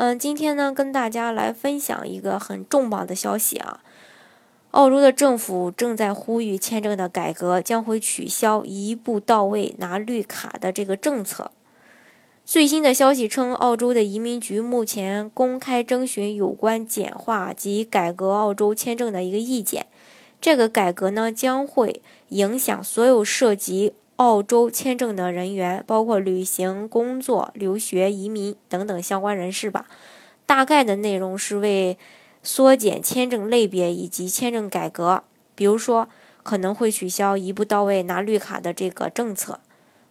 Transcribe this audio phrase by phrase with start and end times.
[0.00, 3.80] 嗯，今天呢，跟大家来分享一个很重磅的消息啊！
[4.70, 11.50] 澳洲的政府正在呼吁签证的改革，将会取消一步到位拿绿卡的这个政策。
[12.46, 19.84] 最新的消息称，澳洲的移民局目前公开征询有关简化及改革澳洲签证的一个意见。
[20.40, 23.92] 这个改革呢，将会影响所有涉及。
[24.20, 29.86] 澳洲签证的人员包括旅行、工作、留学、移民等等相关人士吧。
[30.44, 31.96] 大概的内容是为
[32.42, 35.24] 缩减签证类别以及签证改革，
[35.54, 36.06] 比如说
[36.42, 39.60] 可能会取消一步到位拿绿卡的这个政策。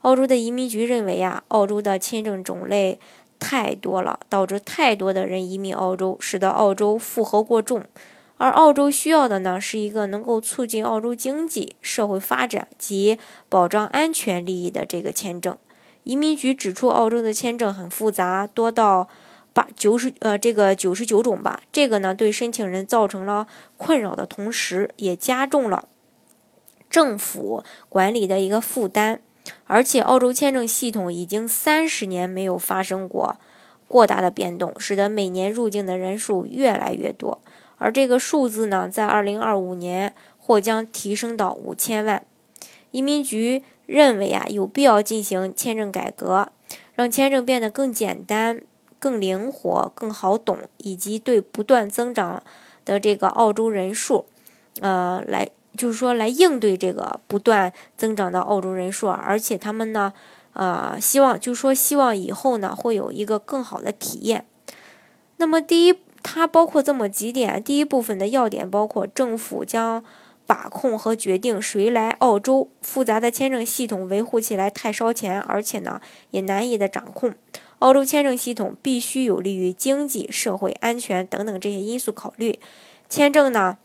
[0.00, 2.98] 澳洲的移民局认为啊，澳洲的签证种类
[3.38, 7.84] 太多了，导致太多的人移民澳洲，使得澳洲负荷过重。
[8.38, 15.56] 而澳洲需要的呢，是一个能够促进澳洲经济社会发展及保障安全利益的这个签证。
[16.04, 19.08] 移民局指出，澳洲的签证很复杂，多到
[19.52, 21.60] 八九十呃这个九十九种吧。
[21.70, 25.88] 这个呢，对申请人造成了困扰的同时，也加重了
[26.88, 29.20] 政府管理的一个负担。
[29.66, 33.36] 而且，澳洲签证系统已经三十年没有发生过
[33.88, 37.40] 过大的变动，使得每年入境的人数越来越多。
[37.78, 42.24] 而这个数字呢，在二零二五年或将提升到五千万。
[42.90, 46.50] 移民局认为啊，有必要进行签证改革，
[46.94, 48.60] 让签证变得更简单、
[48.98, 52.42] 更灵活、更好懂，以及对不断增长
[52.84, 54.26] 的这个澳洲人数，
[54.80, 59.08] 呃，来就是说来应对这个不断增长的澳洲人数。
[59.08, 60.12] 而且他们呢，
[60.54, 64.44] 呃，希望就是说希望以后呢会有一个更好的体验。
[65.36, 65.96] 那么第一。
[66.30, 70.04] 它包括这么几点，第一部分的要点包括政府将
[70.46, 77.34] 把控和决定谁来澳洲，复杂的签证系统维护起来太烧钱，而且呢也难以的掌控。
[77.78, 82.58] 澳洲签证系统必须有利于经济社会安全等等这些因素考虑。
[83.08, 83.78] 签证呢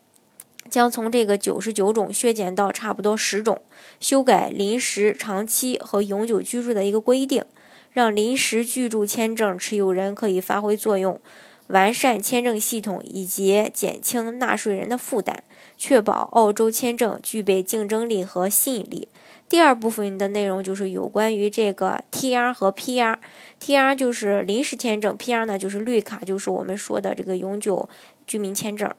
[0.69, 3.61] 将从这个九十九种削减到差不多十种，
[4.01, 7.45] 修改临时、长期和永久居住的一个规定，
[7.93, 11.21] 让临时居住签证持有人可以发挥作用。
[11.67, 15.37] 完善签证系统以及减轻纳税人的负担，
[15.77, 19.07] 确保澳洲签证具备竞争力和吸引力。
[19.49, 23.17] 第二部分的内容就是有关于这个 TR 和 PR。
[23.61, 27.87] TR 就是临时签证，PR 呢就是绿卡，就是我们说的这个永久
[28.25, 28.91] 居民签证。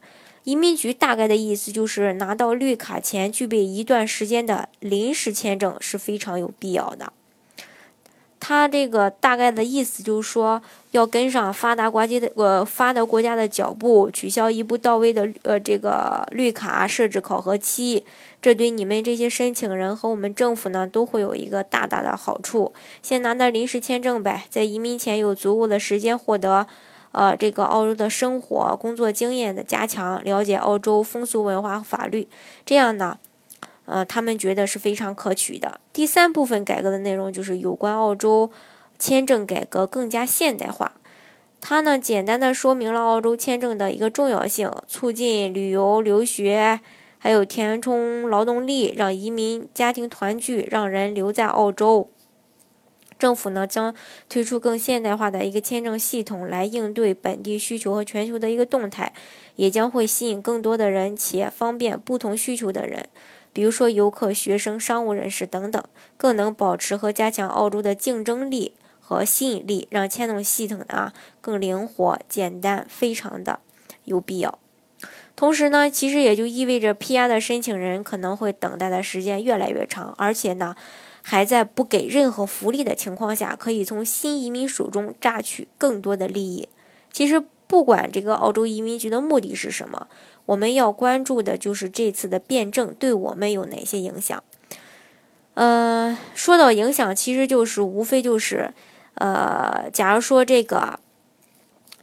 [0.45, 7.13] 移民局大概的意思就是拿到绿卡前具备一段时间的临时签证是非常有必要的。
[8.47, 10.61] 他这个大概的意思就是说，
[10.91, 18.05] 要跟上发达国家的呃发达国家的脚步，取消一步到位的呃这个绿卡设置考核期，
[18.43, 22.75] 这对你们这些申请人和我们政府呢都会有一个大大的好处。
[23.01, 26.67] 先拿到临时签证呗，在移民前有足够的时间获得
[27.13, 32.29] 呃这个澳洲的生活工作经验的加强，了解澳洲风俗文化和法律，
[32.67, 33.17] 这样呢。
[33.87, 35.81] 呃，他们觉得是非常可取的。
[35.93, 38.51] 第三部分改革的内容就是有关澳洲
[38.99, 40.93] 签证改革更加现代化。
[41.61, 46.81] 它呢，简单的说明了澳洲签证的一个重要性，促进旅游、留学，
[47.19, 52.11] 还有填充劳动力，让移民家庭团聚，让人留在澳洲。
[53.19, 53.95] 政府呢，将
[54.29, 59.15] 推出更现代化的一个签证系统来应对本地需求和全球的一个动态，
[59.57, 63.09] 也将会吸引更多的人，且方便不同需求的人。
[63.55, 65.83] 比如说游客、学生、商务人士等等，
[66.17, 73.61] 更能保持和加强澳洲的竞争力和吸引力，让签证系统啊更灵活、简单，非常的
[74.05, 74.59] 有必要。
[75.37, 80.75] 同时呢，其实也就意味着 PR 的申请人可能会等待的时间越来越长，而且呢，
[81.23, 86.69] 还在不给任何福利的情况下，可以从新移民手中榨取更多的利益。
[87.13, 90.09] 其实不管这个澳洲移民局的目的是什么。
[90.47, 94.43] 我们要关注的就是这次的辩证对我们有哪些影响。
[95.55, 98.75] 呃，说到影响，其实就是无非就是，
[99.15, 100.99] 呃，假如说这个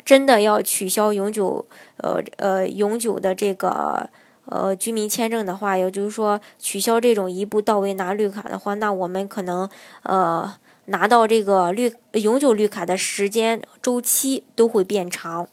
[0.05, 1.65] 真的要取消永久，
[1.97, 4.09] 呃呃永久的这个
[4.45, 9.69] 呃居民签证的话，也就是说取消这种一步到位拿绿卡的话，那我们可能
[10.03, 10.55] 呃
[10.85, 15.47] 拿到这个绿永久绿卡的时间周期都会变长。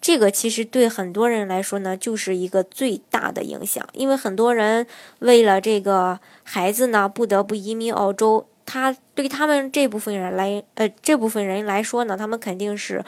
[0.00, 4.86] 这个其实对很多人来说呢，就是一个最大的影响，因为很多人
[5.18, 8.46] 为了这个孩子呢，不得不移民澳洲。
[8.70, 13.02] 他对他们这部分人来，呃，这部分人来说呢，他们肯定是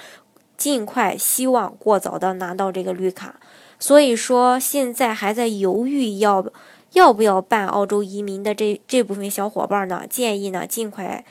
[0.57, 3.39] 尽快希望过早的拿到这个绿卡。
[3.79, 6.47] 所以说，现在还在犹豫要
[6.93, 11.23] 要不要办澳洲移民的这这部分小伙伴呢，建议呢尽快，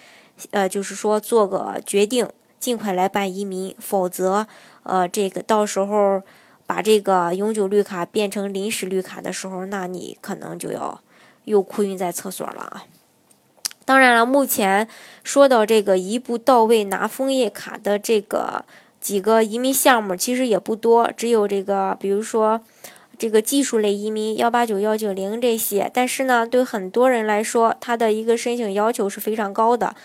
[0.51, 2.27] 呃，就是说做个决定，
[2.59, 4.45] 尽快来办移民，否则，
[4.83, 6.21] 呃，这个到时候
[6.67, 11.01] 把这个永久绿卡变成临时绿卡的时候，那你可能就要
[11.45, 12.83] 又哭晕在厕所了啊。
[13.85, 14.87] 当然了，目前
[15.23, 18.63] 说到这个一步到位拿枫叶卡的这个
[19.01, 22.61] 几个移民项目，其实也不多，只有这个，比如说
[23.17, 25.89] 这个技术类移民幺八九幺九零这些。
[25.91, 29.95] 但是呢，对很多人来说，它的一个申请要求是非常高的。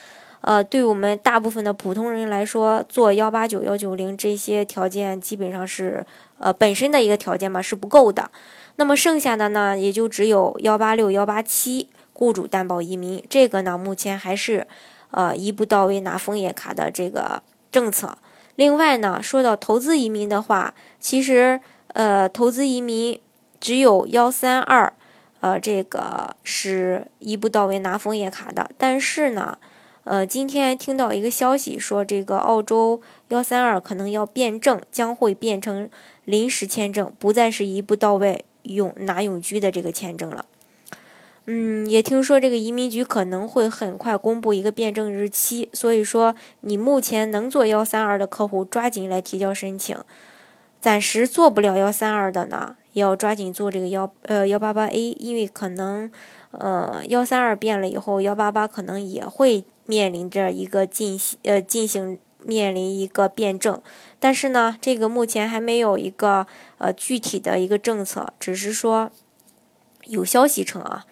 [0.46, 6.04] 呃，对我们大部分的普通人来说，做幺八九幺九零这些条件基本上是
[6.38, 8.30] 呃本身的一个条件嘛是不够的。
[8.76, 11.88] 那么剩下的呢，也就只有幺八六幺八七。
[12.16, 14.68] 雇主担保移民，这个呢，目前还是，
[15.10, 17.42] 呃，一步到位拿枫叶卡的这个
[17.72, 18.16] 政策。
[18.54, 23.20] 另外呢，说到投资移民的话，其实，呃，投资移民
[23.58, 24.92] 只有幺三二，
[25.40, 28.70] 呃，这个是一步到位拿枫叶卡的。
[28.78, 29.58] 但是呢，
[30.04, 35.88] 呃，今天听到一个消息说，这个澳洲幺三二可能要变证，将会变成
[36.26, 40.44] 临时签证，不再是一步到位永拿永居的这个签证了。
[41.46, 49.96] 嗯，也听说这个移民局可能会很快公布一个变证日期，所以说你目前能做幺三二的客户抓紧来提交申请，
[50.82, 56.10] 暂时做不了幺三二的呢，要抓紧做这个幺呃幺八八 A，因为可能
[56.50, 63.80] 呃幺三二变了以后，幺八八可能也会面临着一个进行呃进行面临一个辩证，
[64.20, 66.46] 但是呢，这个目前还没有一个
[66.78, 69.10] 呃具体的一个政策，只是说
[70.04, 71.06] 有消息称啊。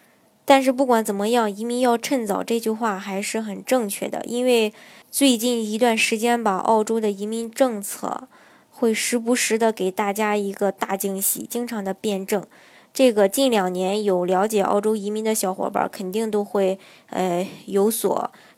[0.45, 4.75] 但是不管怎么样，移民要趁早这句话还是很正确的，因为
[5.11, 8.29] 最近一段时间吧，澳洲的移民政策
[8.71, 12.45] 会时不时的给大家一个大惊喜，经常的辩证。
[12.93, 18.31] 这个近两年有了解澳洲移民的小伙伴肯定都会呃有所